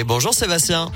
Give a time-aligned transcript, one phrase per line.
[0.00, 0.90] Bonjour Sébastien.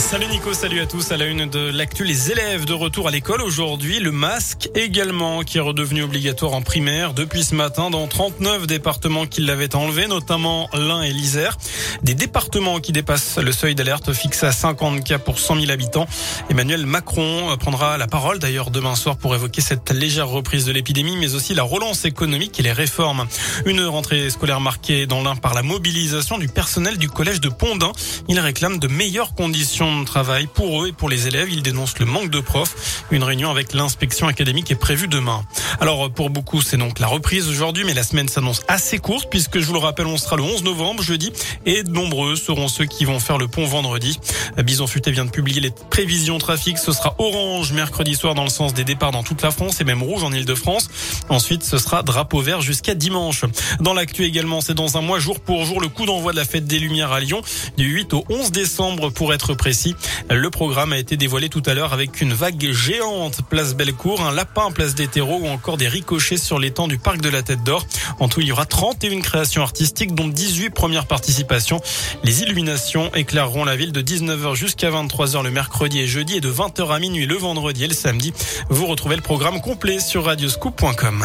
[0.00, 1.12] Salut Nico, salut à tous.
[1.12, 4.00] À la une de l'actu, les élèves de retour à l'école aujourd'hui.
[4.00, 9.26] Le masque également qui est redevenu obligatoire en primaire depuis ce matin dans 39 départements
[9.26, 11.58] qui l'avaient enlevé, notamment l'Ain et l'Isère.
[12.02, 16.08] Des départements qui dépassent le seuil d'alerte fixé à 50 cas pour 100 000 habitants.
[16.48, 21.16] Emmanuel Macron prendra la parole d'ailleurs demain soir pour évoquer cette légère reprise de l'épidémie,
[21.18, 23.26] mais aussi la relance économique et les réformes.
[23.66, 27.92] Une rentrée scolaire marquée dans l'Ain par la mobilisation du personnel du collège de Pondin.
[28.28, 31.48] Il réclame de meilleures conditions de travail pour eux et pour les élèves.
[31.50, 33.04] Ils dénoncent le manque de profs.
[33.10, 35.42] Une réunion avec l'inspection académique est prévue demain.
[35.80, 39.58] Alors pour beaucoup, c'est donc la reprise aujourd'hui, mais la semaine s'annonce assez courte puisque
[39.58, 41.32] je vous le rappelle, on sera le 11 novembre, jeudi,
[41.66, 44.18] et nombreux seront ceux qui vont faire le pont vendredi.
[44.58, 46.78] Bison Futé vient de publier les prévisions trafic.
[46.78, 49.84] Ce sera orange mercredi soir dans le sens des départs dans toute la France et
[49.84, 50.88] même rouge en Ile-de-France.
[51.28, 53.44] Ensuite, ce sera drapeau vert jusqu'à dimanche.
[53.80, 56.44] Dans l'actu également, c'est dans un mois jour pour jour le coup d'envoi de la
[56.44, 57.42] fête des Lumières à Lyon
[57.76, 59.79] du 8 au 11 décembre pour être précis.
[60.28, 64.32] Le programme a été dévoilé tout à l'heure avec une vague géante place Bellecour, un
[64.32, 67.62] lapin place des terreaux ou encore des ricochets sur l'étang du parc de la Tête
[67.64, 67.86] d'Or.
[68.18, 71.80] En tout, il y aura 31 créations artistiques dont 18 premières participations.
[72.24, 76.50] Les illuminations éclaireront la ville de 19h jusqu'à 23h le mercredi et jeudi et de
[76.50, 78.32] 20h à minuit le vendredi et le samedi.
[78.68, 81.24] Vous retrouvez le programme complet sur radioscoop.com.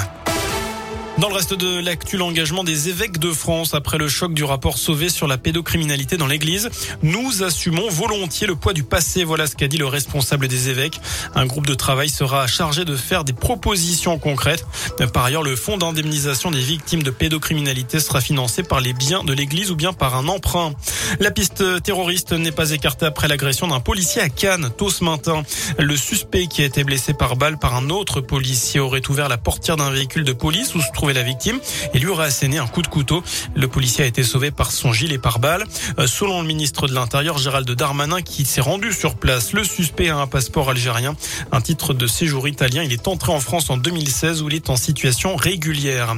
[1.17, 4.77] Dans le reste de l'actu, l'engagement des évêques de France après le choc du rapport
[4.77, 6.69] Sauvé sur la pédocriminalité dans l'église.
[7.03, 9.23] Nous assumons volontiers le poids du passé.
[9.23, 10.99] Voilà ce qu'a dit le responsable des évêques.
[11.33, 14.65] Un groupe de travail sera chargé de faire des propositions concrètes.
[15.13, 19.31] Par ailleurs, le fonds d'indemnisation des victimes de pédocriminalité sera financé par les biens de
[19.31, 20.73] l'église ou bien par un emprunt.
[21.21, 25.43] La piste terroriste n'est pas écartée après l'agression d'un policier à Cannes, tôt ce matin.
[25.79, 29.37] Le suspect qui a été blessé par balle par un autre policier aurait ouvert la
[29.37, 31.59] portière d'un véhicule de police où se la victime
[31.93, 33.23] et lui aurait asséné un coup de couteau.
[33.55, 35.65] Le policier a été sauvé par son gilet pare-balles.
[35.99, 40.09] Euh, selon le ministre de l'Intérieur, Gérald Darmanin, qui s'est rendu sur place, le suspect
[40.09, 41.15] a un passeport algérien,
[41.51, 42.83] un titre de séjour italien.
[42.83, 46.15] Il est entré en France en 2016 où il est en situation régulière.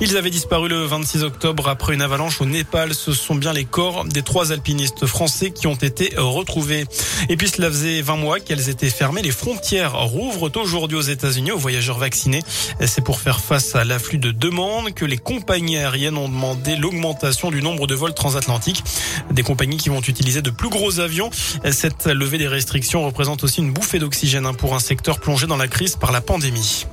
[0.00, 2.94] Ils avaient disparu le 26 octobre après une avalanche au Népal.
[2.94, 6.84] Ce sont bien les corps des trois alpinistes français qui ont été retrouvés.
[7.28, 9.22] Et puis cela faisait 20 mois qu'elles étaient fermées.
[9.22, 12.42] Les frontières rouvrent aujourd'hui aux États-Unis aux voyageurs vaccinés.
[12.86, 17.50] C'est pour faire face à l'afflux de demande que les compagnies aériennes ont demandé l'augmentation
[17.50, 18.84] du nombre de vols transatlantiques.
[19.30, 21.30] Des compagnies qui vont utiliser de plus gros avions.
[21.70, 25.56] Cette levée des restrictions représente aussi une bouffée d'oxygène hein, pour un secteur plongé dans
[25.56, 26.86] la crise par la pandémie.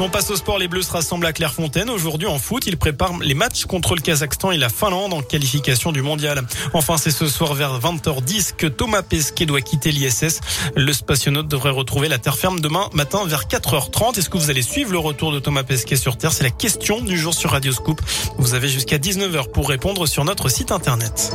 [0.00, 0.58] On passe au sport.
[0.58, 1.90] Les Bleus se rassemblent à Clairefontaine.
[1.90, 5.92] Aujourd'hui, en foot, ils préparent les matchs contre le Kazakhstan et la Finlande en qualification
[5.92, 6.42] du mondial.
[6.72, 10.40] Enfin, c'est ce soir vers 20h10 que Thomas Pesquet doit quitter l'ISS.
[10.74, 14.18] Le spationaute devrait retrouver la terre ferme demain matin vers 4h30.
[14.18, 16.32] Est-ce que vous allez suivre le retour de Thomas Pesquet sur Terre?
[16.32, 18.00] C'est la question du jour sur Radio Scoop.
[18.38, 21.32] Vous avez jusqu'à 19h pour répondre sur notre site internet.